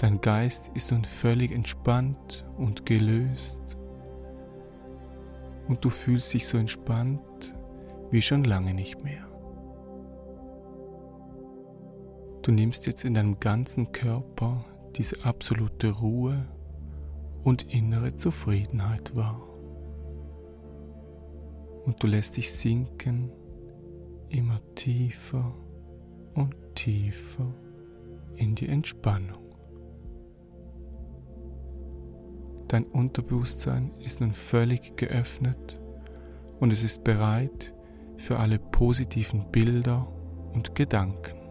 Dein 0.00 0.20
Geist 0.20 0.70
ist 0.74 0.92
nun 0.92 1.06
völlig 1.06 1.50
entspannt 1.52 2.44
und 2.58 2.84
gelöst 2.84 3.78
und 5.66 5.82
du 5.82 5.88
fühlst 5.88 6.34
dich 6.34 6.46
so 6.46 6.58
entspannt 6.58 7.54
wie 8.10 8.20
schon 8.20 8.44
lange 8.44 8.74
nicht 8.74 9.02
mehr. 9.02 9.26
Du 12.42 12.52
nimmst 12.52 12.86
jetzt 12.86 13.06
in 13.06 13.14
deinem 13.14 13.40
ganzen 13.40 13.90
Körper 13.90 14.62
diese 14.96 15.24
absolute 15.24 15.90
Ruhe 15.90 16.46
und 17.42 17.74
innere 17.74 18.14
Zufriedenheit 18.14 19.14
wahr. 19.14 19.40
Und 21.84 22.02
du 22.02 22.06
lässt 22.06 22.36
dich 22.36 22.52
sinken 22.52 23.30
immer 24.30 24.60
tiefer 24.74 25.54
und 26.34 26.54
tiefer 26.74 27.54
in 28.34 28.54
die 28.54 28.68
Entspannung. 28.68 29.44
Dein 32.68 32.84
Unterbewusstsein 32.84 33.92
ist 34.00 34.20
nun 34.20 34.32
völlig 34.32 34.96
geöffnet 34.96 35.80
und 36.58 36.72
es 36.72 36.82
ist 36.82 37.04
bereit 37.04 37.72
für 38.16 38.38
alle 38.38 38.58
positiven 38.58 39.50
Bilder 39.52 40.08
und 40.52 40.74
Gedanken. 40.74 41.43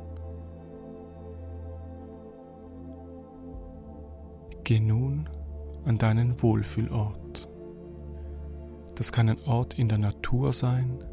Geh 4.63 4.79
nun 4.79 5.27
an 5.83 5.97
deinen 5.97 6.41
Wohlfühlort. 6.41 7.49
Das 8.95 9.11
kann 9.11 9.27
ein 9.27 9.43
Ort 9.45 9.77
in 9.77 9.89
der 9.89 9.97
Natur 9.97 10.53
sein 10.53 11.03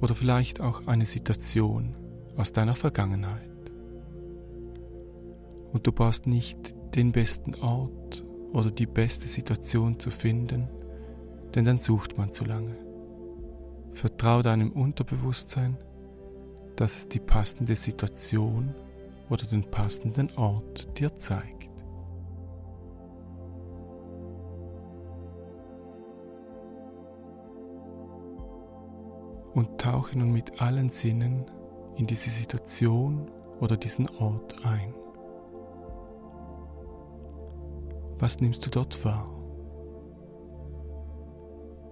oder 0.00 0.14
vielleicht 0.14 0.60
auch 0.60 0.86
eine 0.86 1.06
Situation 1.06 1.96
aus 2.36 2.52
deiner 2.52 2.76
Vergangenheit. 2.76 3.50
Und 5.72 5.86
du 5.88 5.92
brauchst 5.92 6.28
nicht 6.28 6.76
den 6.94 7.10
besten 7.10 7.56
Ort 7.56 8.24
oder 8.52 8.70
die 8.70 8.86
beste 8.86 9.26
Situation 9.26 9.98
zu 9.98 10.10
finden, 10.10 10.68
denn 11.54 11.64
dann 11.64 11.78
sucht 11.78 12.16
man 12.16 12.30
zu 12.30 12.44
lange. 12.44 12.76
Vertrau 13.92 14.42
deinem 14.42 14.70
Unterbewusstsein, 14.70 15.76
dass 16.76 16.96
es 16.96 17.08
die 17.08 17.18
passende 17.18 17.74
Situation 17.74 18.72
oder 19.28 19.46
den 19.46 19.68
passenden 19.68 20.30
Ort 20.36 20.96
dir 20.98 21.16
zeigt. 21.16 21.57
Und 29.54 29.80
tauche 29.80 30.18
nun 30.18 30.32
mit 30.32 30.60
allen 30.60 30.88
Sinnen 30.88 31.44
in 31.96 32.06
diese 32.06 32.30
Situation 32.30 33.30
oder 33.60 33.76
diesen 33.76 34.08
Ort 34.18 34.64
ein. 34.64 34.94
Was 38.18 38.40
nimmst 38.40 38.66
du 38.66 38.70
dort 38.70 39.04
wahr? 39.04 39.30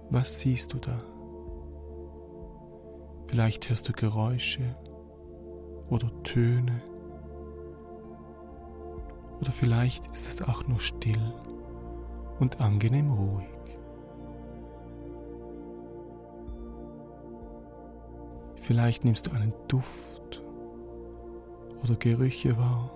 Was 0.09 0.39
siehst 0.39 0.73
du 0.73 0.77
da? 0.77 0.97
Vielleicht 3.27 3.69
hörst 3.69 3.87
du 3.89 3.93
Geräusche 3.93 4.75
oder 5.89 6.11
Töne. 6.23 6.81
Oder 9.41 9.51
vielleicht 9.51 10.07
ist 10.07 10.27
es 10.27 10.41
auch 10.47 10.65
nur 10.67 10.79
still 10.79 11.33
und 12.39 12.61
angenehm 12.61 13.11
ruhig. 13.11 13.56
Vielleicht 18.67 19.05
nimmst 19.05 19.27
du 19.27 19.31
einen 19.31 19.53
Duft 19.69 20.43
oder 21.81 21.95
Gerüche 21.95 22.57
wahr, 22.57 22.91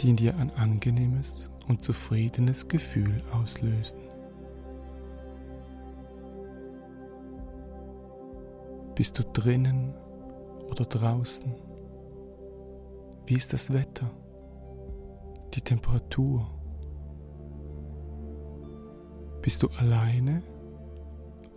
die 0.00 0.10
in 0.10 0.16
dir 0.16 0.36
ein 0.36 0.50
angenehmes 0.50 1.48
und 1.68 1.84
zufriedenes 1.84 2.66
Gefühl 2.66 3.22
auslösen. 3.32 4.00
Bist 8.96 9.16
du 9.16 9.22
drinnen 9.22 9.94
oder 10.68 10.86
draußen? 10.86 11.54
Wie 13.26 13.34
ist 13.34 13.52
das 13.52 13.72
Wetter? 13.72 14.10
Die 15.54 15.60
Temperatur? 15.60 16.50
Bist 19.40 19.62
du 19.62 19.68
alleine 19.78 20.42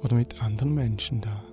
oder 0.04 0.18
mit 0.18 0.44
anderen 0.44 0.76
Menschen 0.76 1.20
da? 1.20 1.51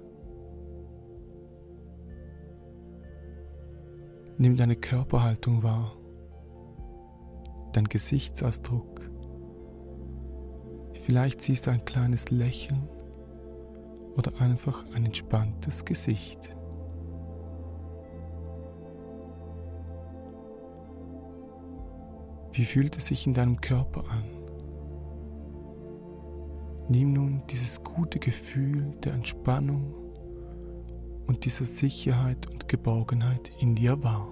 Nimm 4.41 4.57
deine 4.57 4.77
Körperhaltung 4.77 5.65
wahr, 5.65 5.97
dein 7.73 7.87
Gesichtsausdruck. 7.87 9.11
Vielleicht 11.03 11.41
siehst 11.41 11.67
du 11.67 11.73
ein 11.73 11.85
kleines 11.85 12.31
Lächeln 12.31 12.89
oder 14.17 14.41
einfach 14.41 14.85
ein 14.95 15.07
entspanntes 15.07 15.85
Gesicht. 15.85 16.55
Wie 22.53 22.65
fühlt 22.65 22.97
es 22.97 23.07
sich 23.07 23.27
in 23.27 23.35
deinem 23.35 23.61
Körper 23.61 24.05
an? 24.09 24.25
Nimm 26.89 27.13
nun 27.13 27.43
dieses 27.51 27.83
gute 27.83 28.21
Gefühl 28.21 28.93
der 29.03 29.15
Entspannung 29.15 30.08
und 31.29 31.45
dieser 31.45 31.67
Sicherheit 31.67 32.47
und 32.49 32.69
Geborgenheit 32.69 33.51
in 33.61 33.75
dir 33.75 34.03
wahr. 34.03 34.27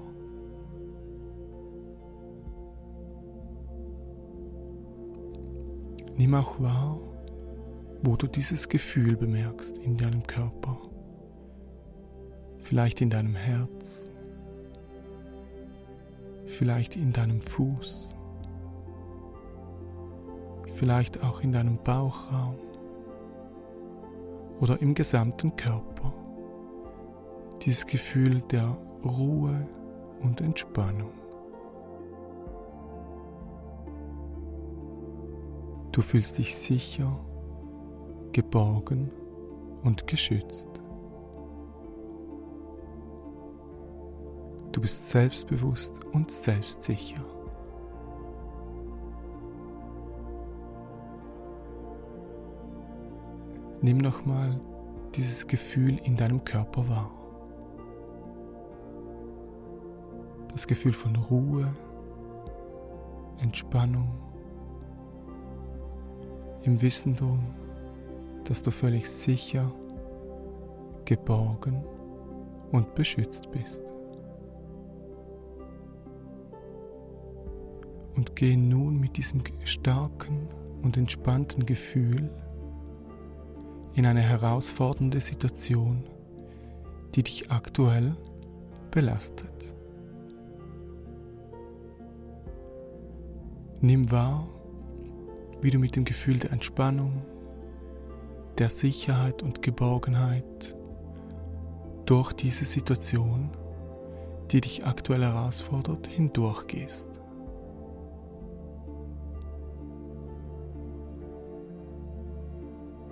Nimm 6.16 6.34
auch 6.34 6.58
wahr, 6.58 6.98
wo 8.02 8.16
du 8.16 8.26
dieses 8.26 8.70
Gefühl 8.70 9.14
bemerkst 9.16 9.76
in 9.76 9.98
deinem 9.98 10.26
Körper. 10.26 10.78
Vielleicht 12.58 13.02
in 13.02 13.10
deinem 13.10 13.34
Herz, 13.34 14.10
vielleicht 16.46 16.96
in 16.96 17.12
deinem 17.12 17.42
Fuß, 17.42 18.16
vielleicht 20.72 21.22
auch 21.22 21.42
in 21.42 21.52
deinem 21.52 21.76
Bauchraum 21.76 22.56
oder 24.58 24.80
im 24.80 24.94
gesamten 24.94 25.54
Körper 25.54 26.25
dieses 27.66 27.84
Gefühl 27.84 28.40
der 28.42 28.76
Ruhe 29.04 29.66
und 30.22 30.40
Entspannung. 30.40 31.10
Du 35.90 36.00
fühlst 36.00 36.38
dich 36.38 36.56
sicher, 36.56 37.18
geborgen 38.30 39.10
und 39.82 40.06
geschützt. 40.06 40.68
Du 44.70 44.80
bist 44.80 45.08
selbstbewusst 45.08 46.04
und 46.04 46.30
selbstsicher. 46.30 47.24
Nimm 53.82 53.98
nochmal 53.98 54.60
dieses 55.16 55.48
Gefühl 55.48 55.98
in 56.04 56.16
deinem 56.16 56.44
Körper 56.44 56.88
wahr. 56.88 57.25
Das 60.56 60.66
Gefühl 60.66 60.94
von 60.94 61.14
Ruhe, 61.16 61.70
Entspannung, 63.42 64.08
im 66.62 66.80
Wissen 66.80 67.14
darum, 67.14 67.44
dass 68.44 68.62
du 68.62 68.70
völlig 68.70 69.10
sicher, 69.10 69.70
geborgen 71.04 71.84
und 72.72 72.94
beschützt 72.94 73.50
bist. 73.50 73.82
Und 78.14 78.34
geh 78.34 78.56
nun 78.56 78.98
mit 78.98 79.18
diesem 79.18 79.42
starken 79.64 80.48
und 80.80 80.96
entspannten 80.96 81.66
Gefühl 81.66 82.30
in 83.92 84.06
eine 84.06 84.22
herausfordernde 84.22 85.20
Situation, 85.20 86.02
die 87.14 87.24
dich 87.24 87.50
aktuell 87.50 88.16
belastet. 88.90 89.75
Nimm 93.86 94.10
wahr, 94.10 94.48
wie 95.60 95.70
du 95.70 95.78
mit 95.78 95.94
dem 95.94 96.04
Gefühl 96.04 96.40
der 96.40 96.50
Entspannung, 96.50 97.22
der 98.58 98.68
Sicherheit 98.68 99.44
und 99.44 99.62
Geborgenheit 99.62 100.76
durch 102.04 102.32
diese 102.32 102.64
Situation 102.64 103.48
die 104.50 104.60
dich 104.60 104.84
aktuell 104.84 105.22
herausfordert, 105.22 106.08
hindurchgehst. 106.08 107.20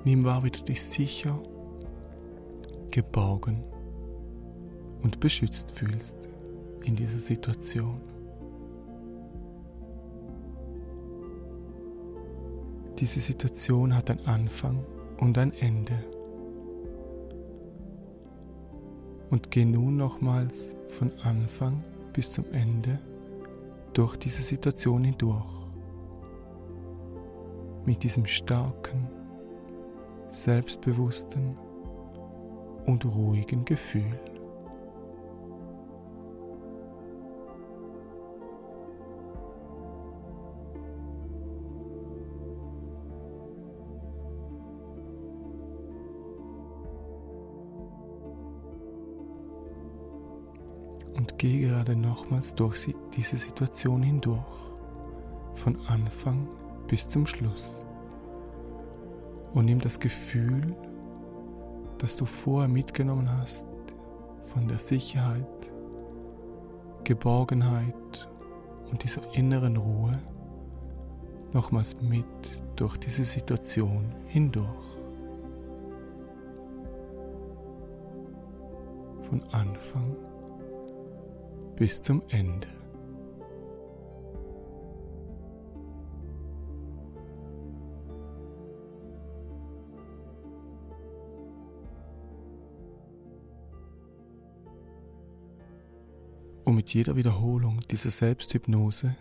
Nimm 0.04 0.24
wahr, 0.24 0.42
wie 0.42 0.50
du 0.50 0.62
dich 0.62 0.82
sicher, 0.82 1.40
geborgen 2.90 3.62
und 5.02 5.20
beschützt 5.20 5.76
fühlst 5.76 6.28
in 6.84 6.96
dieser 6.96 7.18
Situation. 7.20 8.13
Diese 12.98 13.18
Situation 13.18 13.94
hat 13.94 14.10
einen 14.10 14.24
Anfang 14.26 14.84
und 15.18 15.36
ein 15.36 15.52
Ende. 15.54 16.04
Und 19.30 19.50
geh 19.50 19.64
nun 19.64 19.96
nochmals 19.96 20.76
von 20.88 21.10
Anfang 21.24 21.82
bis 22.12 22.30
zum 22.30 22.44
Ende 22.52 23.00
durch 23.92 24.16
diese 24.16 24.42
Situation 24.42 25.02
hindurch. 25.02 25.44
Mit 27.84 28.02
diesem 28.04 28.26
starken, 28.26 29.08
selbstbewussten 30.28 31.56
und 32.86 33.04
ruhigen 33.04 33.64
Gefühl. 33.64 34.20
Und 51.16 51.38
gehe 51.38 51.68
gerade 51.68 51.94
nochmals 51.94 52.54
durch 52.54 52.92
diese 53.16 53.36
Situation 53.36 54.02
hindurch, 54.02 54.40
von 55.54 55.76
Anfang 55.86 56.48
bis 56.88 57.08
zum 57.08 57.26
Schluss 57.26 57.84
und 59.54 59.66
nimm 59.66 59.80
das 59.80 60.00
Gefühl, 60.00 60.74
das 61.98 62.16
du 62.16 62.26
vorher 62.26 62.68
mitgenommen 62.68 63.30
hast, 63.30 63.66
von 64.46 64.68
der 64.68 64.78
Sicherheit, 64.78 65.72
Geborgenheit 67.04 68.28
und 68.90 69.02
dieser 69.02 69.22
inneren 69.34 69.76
Ruhe 69.76 70.12
nochmals 71.52 72.00
mit 72.00 72.24
durch 72.76 72.96
diese 72.96 73.24
Situation 73.24 74.12
hindurch. 74.26 74.68
Von 79.22 79.42
Anfang 79.52 80.16
bis 80.16 80.33
zum 82.02 82.22
Ende. 82.30 82.68
Und 96.64 96.76
mit 96.76 96.94
jeder 96.94 97.16
Wiederholung 97.16 97.80
dieser 97.90 98.10
Selbsthypnose 98.10 99.16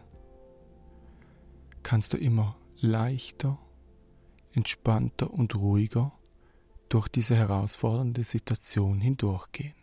kannst 1.84 2.14
du 2.14 2.18
immer 2.18 2.56
leichter, 2.80 3.60
entspannter 4.54 5.32
und 5.32 5.56
ruhiger 5.56 6.14
durch 6.88 7.08
diese 7.08 7.36
herausfordernde 7.36 8.24
Situation 8.24 9.02
hindurchgehen. 9.02 9.83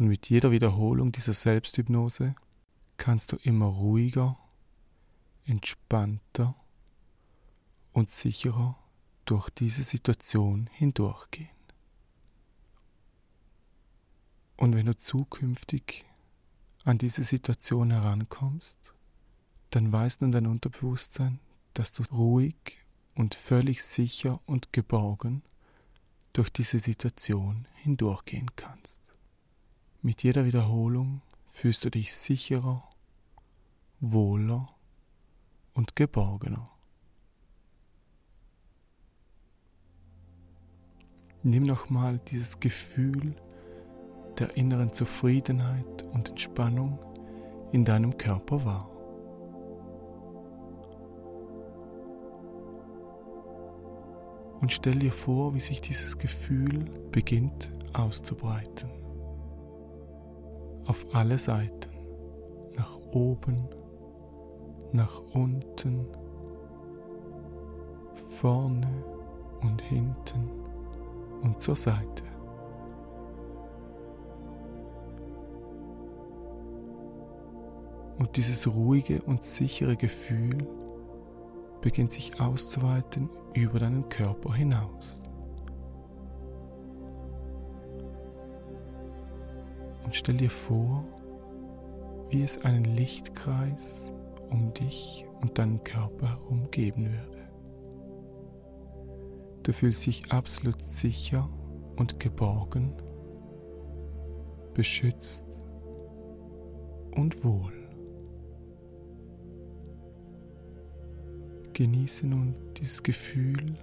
Und 0.00 0.08
mit 0.08 0.30
jeder 0.30 0.50
Wiederholung 0.50 1.12
dieser 1.12 1.34
Selbsthypnose 1.34 2.34
kannst 2.96 3.32
du 3.32 3.36
immer 3.36 3.66
ruhiger, 3.66 4.38
entspannter 5.44 6.54
und 7.92 8.08
sicherer 8.08 8.78
durch 9.26 9.50
diese 9.50 9.82
Situation 9.82 10.70
hindurchgehen. 10.72 11.50
Und 14.56 14.74
wenn 14.74 14.86
du 14.86 14.96
zukünftig 14.96 16.06
an 16.84 16.96
diese 16.96 17.22
Situation 17.22 17.90
herankommst, 17.90 18.94
dann 19.68 19.92
weiß 19.92 20.22
nun 20.22 20.32
dein 20.32 20.46
Unterbewusstsein, 20.46 21.40
dass 21.74 21.92
du 21.92 22.04
ruhig 22.04 22.78
und 23.14 23.34
völlig 23.34 23.84
sicher 23.84 24.40
und 24.46 24.72
geborgen 24.72 25.42
durch 26.32 26.48
diese 26.48 26.78
Situation 26.78 27.68
hindurchgehen 27.74 28.56
kannst. 28.56 28.99
Mit 30.02 30.22
jeder 30.22 30.46
Wiederholung 30.46 31.20
fühlst 31.52 31.84
du 31.84 31.90
dich 31.90 32.14
sicherer, 32.14 32.88
wohler 34.00 34.66
und 35.74 35.94
geborgener. 35.94 36.70
Nimm 41.42 41.64
nochmal 41.64 42.18
dieses 42.18 42.60
Gefühl 42.60 43.36
der 44.38 44.56
inneren 44.56 44.90
Zufriedenheit 44.90 46.02
und 46.14 46.30
Entspannung 46.30 46.98
in 47.72 47.84
deinem 47.84 48.16
Körper 48.16 48.64
wahr. 48.64 48.88
Und 54.60 54.72
stell 54.72 54.98
dir 54.98 55.12
vor, 55.12 55.54
wie 55.54 55.60
sich 55.60 55.82
dieses 55.82 56.16
Gefühl 56.16 56.84
beginnt 57.12 57.70
auszubreiten. 57.92 58.99
Auf 60.90 61.14
alle 61.14 61.38
Seiten, 61.38 61.88
nach 62.76 62.98
oben, 63.12 63.68
nach 64.90 65.22
unten, 65.34 66.04
vorne 68.26 68.88
und 69.60 69.80
hinten 69.82 70.50
und 71.42 71.62
zur 71.62 71.76
Seite. 71.76 72.24
Und 78.18 78.36
dieses 78.36 78.66
ruhige 78.66 79.22
und 79.22 79.44
sichere 79.44 79.94
Gefühl 79.94 80.66
beginnt 81.82 82.10
sich 82.10 82.40
auszuweiten 82.40 83.30
über 83.54 83.78
deinen 83.78 84.08
Körper 84.08 84.54
hinaus. 84.54 85.30
Und 90.10 90.16
stell 90.16 90.38
dir 90.38 90.50
vor, 90.50 91.04
wie 92.30 92.42
es 92.42 92.64
einen 92.64 92.82
Lichtkreis 92.82 94.12
um 94.50 94.74
dich 94.74 95.24
und 95.40 95.56
deinen 95.56 95.84
Körper 95.84 96.30
herum 96.30 96.68
geben 96.72 97.12
würde. 97.12 97.48
Du 99.62 99.72
fühlst 99.72 100.04
dich 100.04 100.32
absolut 100.32 100.82
sicher 100.82 101.48
und 101.94 102.18
geborgen, 102.18 102.92
beschützt 104.74 105.44
und 107.12 107.44
wohl. 107.44 107.72
Genieße 111.72 112.26
nun 112.26 112.56
dieses 112.76 113.04
Gefühl 113.04 113.78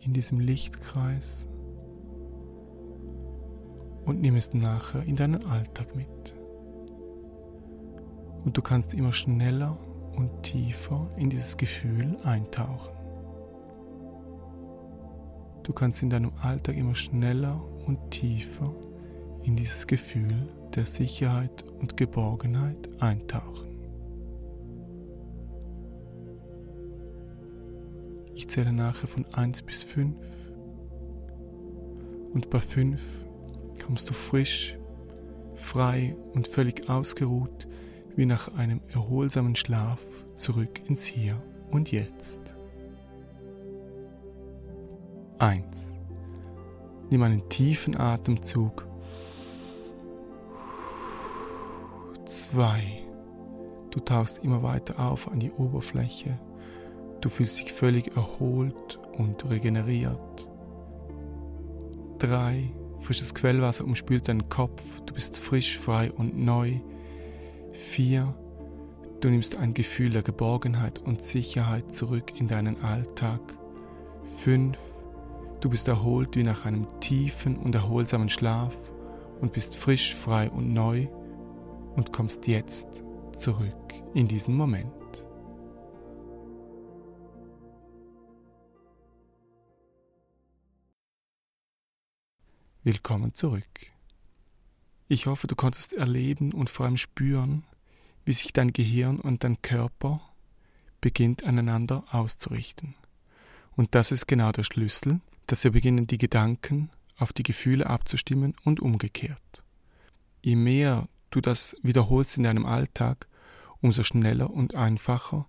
in 0.00 0.14
diesem 0.14 0.40
Lichtkreis 0.40 1.49
und 4.04 4.20
nimm 4.20 4.36
es 4.36 4.52
nachher 4.54 5.02
in 5.02 5.16
deinen 5.16 5.44
Alltag 5.46 5.94
mit. 5.94 6.36
Und 8.44 8.56
du 8.56 8.62
kannst 8.62 8.94
immer 8.94 9.12
schneller 9.12 9.78
und 10.16 10.42
tiefer 10.42 11.08
in 11.16 11.30
dieses 11.30 11.56
Gefühl 11.56 12.16
eintauchen. 12.24 12.94
Du 15.62 15.72
kannst 15.72 16.02
in 16.02 16.10
deinem 16.10 16.32
Alltag 16.42 16.76
immer 16.76 16.94
schneller 16.94 17.62
und 17.86 18.10
tiefer 18.10 18.74
in 19.42 19.56
dieses 19.56 19.86
Gefühl 19.86 20.48
der 20.74 20.86
Sicherheit 20.86 21.64
und 21.80 21.96
Geborgenheit 21.96 22.88
eintauchen. 23.00 23.70
Ich 28.34 28.48
zähle 28.48 28.72
nachher 28.72 29.06
von 29.06 29.26
1 29.34 29.62
bis 29.62 29.84
5. 29.84 30.16
Und 32.32 32.48
bei 32.48 32.60
5 32.60 33.02
kommst 33.84 34.08
du 34.08 34.14
frisch, 34.14 34.78
frei 35.54 36.16
und 36.32 36.46
völlig 36.46 36.88
ausgeruht 36.88 37.66
wie 38.16 38.26
nach 38.26 38.54
einem 38.54 38.80
erholsamen 38.92 39.56
Schlaf 39.56 40.04
zurück 40.34 40.80
ins 40.88 41.04
Hier 41.04 41.42
und 41.70 41.90
Jetzt. 41.90 42.56
1. 45.38 45.94
Nimm 47.10 47.22
einen 47.22 47.48
tiefen 47.48 47.98
Atemzug. 47.98 48.86
2. 52.26 53.04
Du 53.90 54.00
tauchst 54.00 54.44
immer 54.44 54.62
weiter 54.62 55.00
auf 55.00 55.30
an 55.30 55.40
die 55.40 55.50
Oberfläche 55.50 56.38
Du 57.20 57.28
fühlst 57.28 57.60
dich 57.60 57.72
völlig 57.72 58.16
erholt 58.16 58.98
und 59.18 59.48
regeneriert. 59.50 60.50
3. 62.18 62.72
Frisches 63.00 63.34
Quellwasser 63.34 63.84
umspült 63.84 64.28
deinen 64.28 64.48
Kopf. 64.48 64.82
Du 65.06 65.14
bist 65.14 65.38
frisch, 65.38 65.78
frei 65.78 66.12
und 66.12 66.38
neu. 66.38 66.80
4. 67.72 68.34
Du 69.20 69.28
nimmst 69.28 69.56
ein 69.56 69.74
Gefühl 69.74 70.10
der 70.10 70.22
Geborgenheit 70.22 70.98
und 70.98 71.22
Sicherheit 71.22 71.90
zurück 71.90 72.38
in 72.38 72.48
deinen 72.48 72.82
Alltag. 72.82 73.40
5. 74.38 74.78
Du 75.60 75.68
bist 75.68 75.88
erholt 75.88 76.36
wie 76.36 76.42
nach 76.42 76.64
einem 76.64 76.86
tiefen 77.00 77.56
und 77.56 77.74
erholsamen 77.74 78.28
Schlaf 78.28 78.74
und 79.40 79.52
bist 79.52 79.76
frisch, 79.76 80.14
frei 80.14 80.50
und 80.50 80.72
neu 80.72 81.08
und 81.96 82.12
kommst 82.12 82.46
jetzt 82.46 83.04
zurück 83.32 83.94
in 84.14 84.28
diesen 84.28 84.56
Moment. 84.56 84.99
Willkommen 92.92 93.34
zurück. 93.34 93.86
Ich 95.06 95.26
hoffe, 95.26 95.46
du 95.46 95.54
konntest 95.54 95.92
erleben 95.92 96.52
und 96.52 96.68
vor 96.68 96.86
allem 96.86 96.96
spüren, 96.96 97.62
wie 98.24 98.32
sich 98.32 98.52
dein 98.52 98.72
Gehirn 98.72 99.20
und 99.20 99.44
dein 99.44 99.62
Körper 99.62 100.20
beginnt 101.00 101.44
aneinander 101.44 102.02
auszurichten. 102.10 102.96
Und 103.76 103.94
das 103.94 104.10
ist 104.10 104.26
genau 104.26 104.50
der 104.50 104.64
Schlüssel, 104.64 105.20
dass 105.46 105.62
wir 105.62 105.70
beginnen, 105.70 106.08
die 106.08 106.18
Gedanken 106.18 106.90
auf 107.16 107.32
die 107.32 107.44
Gefühle 107.44 107.86
abzustimmen 107.86 108.56
und 108.64 108.80
umgekehrt. 108.80 109.64
Je 110.42 110.56
mehr 110.56 111.06
du 111.30 111.40
das 111.40 111.76
wiederholst 111.84 112.38
in 112.38 112.42
deinem 112.42 112.66
Alltag, 112.66 113.28
umso 113.80 114.02
schneller 114.02 114.50
und 114.50 114.74
einfacher 114.74 115.46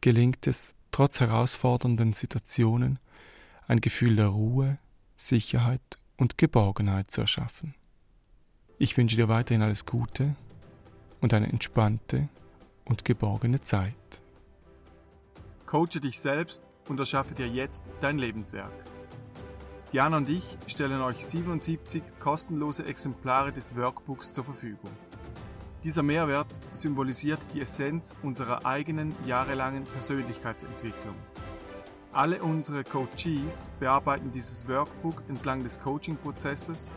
gelingt 0.00 0.46
es, 0.46 0.74
trotz 0.92 1.18
herausfordernden 1.18 2.12
Situationen 2.12 3.00
ein 3.66 3.80
Gefühl 3.80 4.14
der 4.14 4.28
Ruhe, 4.28 4.78
Sicherheit 5.16 5.98
und 6.18 6.36
Geborgenheit 6.36 7.10
zu 7.10 7.22
erschaffen. 7.22 7.74
Ich 8.76 8.96
wünsche 8.96 9.16
dir 9.16 9.28
weiterhin 9.28 9.62
alles 9.62 9.86
Gute 9.86 10.36
und 11.20 11.32
eine 11.32 11.48
entspannte 11.48 12.28
und 12.84 13.04
geborgene 13.04 13.60
Zeit. 13.60 13.94
Coache 15.64 16.00
dich 16.00 16.20
selbst 16.20 16.62
und 16.88 17.00
erschaffe 17.00 17.34
dir 17.34 17.48
jetzt 17.48 17.84
dein 18.00 18.18
Lebenswerk. 18.18 18.72
Diana 19.92 20.18
und 20.18 20.28
ich 20.28 20.58
stellen 20.66 21.00
euch 21.00 21.24
77 21.24 22.02
kostenlose 22.18 22.84
Exemplare 22.84 23.52
des 23.52 23.74
Workbooks 23.74 24.32
zur 24.32 24.44
Verfügung. 24.44 24.90
Dieser 25.84 26.02
Mehrwert 26.02 26.48
symbolisiert 26.72 27.40
die 27.54 27.60
Essenz 27.60 28.14
unserer 28.22 28.66
eigenen 28.66 29.14
jahrelangen 29.24 29.84
Persönlichkeitsentwicklung. 29.84 31.14
Alle 32.12 32.42
unsere 32.42 32.84
Coaches 32.84 33.70
bearbeiten 33.78 34.32
dieses 34.32 34.66
Workbook 34.66 35.22
entlang 35.28 35.62
des 35.62 35.78
Coaching-Prozesses 35.78 36.90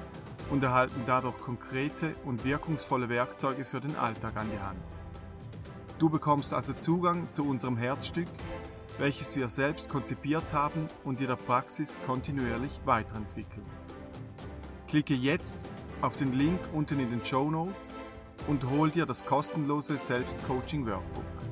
und 0.49 0.63
erhalten 0.63 1.03
dadurch 1.05 1.37
konkrete 1.39 2.15
und 2.23 2.45
wirkungsvolle 2.45 3.09
Werkzeuge 3.09 3.65
für 3.65 3.81
den 3.81 3.95
Alltag 3.97 4.37
an 4.37 4.47
die 4.51 4.59
Hand. 4.59 4.79
Du 5.99 6.09
bekommst 6.09 6.53
also 6.53 6.73
Zugang 6.73 7.27
zu 7.31 7.45
unserem 7.45 7.75
Herzstück, 7.75 8.27
welches 8.97 9.35
wir 9.35 9.49
selbst 9.49 9.89
konzipiert 9.89 10.53
haben 10.53 10.87
und 11.03 11.19
in 11.19 11.27
der 11.27 11.35
Praxis 11.35 11.97
kontinuierlich 12.05 12.81
weiterentwickeln. 12.85 13.65
Klicke 14.87 15.13
jetzt 15.13 15.65
auf 16.01 16.15
den 16.15 16.33
Link 16.33 16.59
unten 16.73 16.99
in 16.99 17.09
den 17.09 17.23
Show 17.23 17.51
Notes 17.51 17.95
und 18.47 18.67
hol 18.69 18.89
dir 18.89 19.05
das 19.05 19.25
kostenlose 19.25 19.97
Selbstcoaching 19.97 20.85
Workbook. 20.87 21.50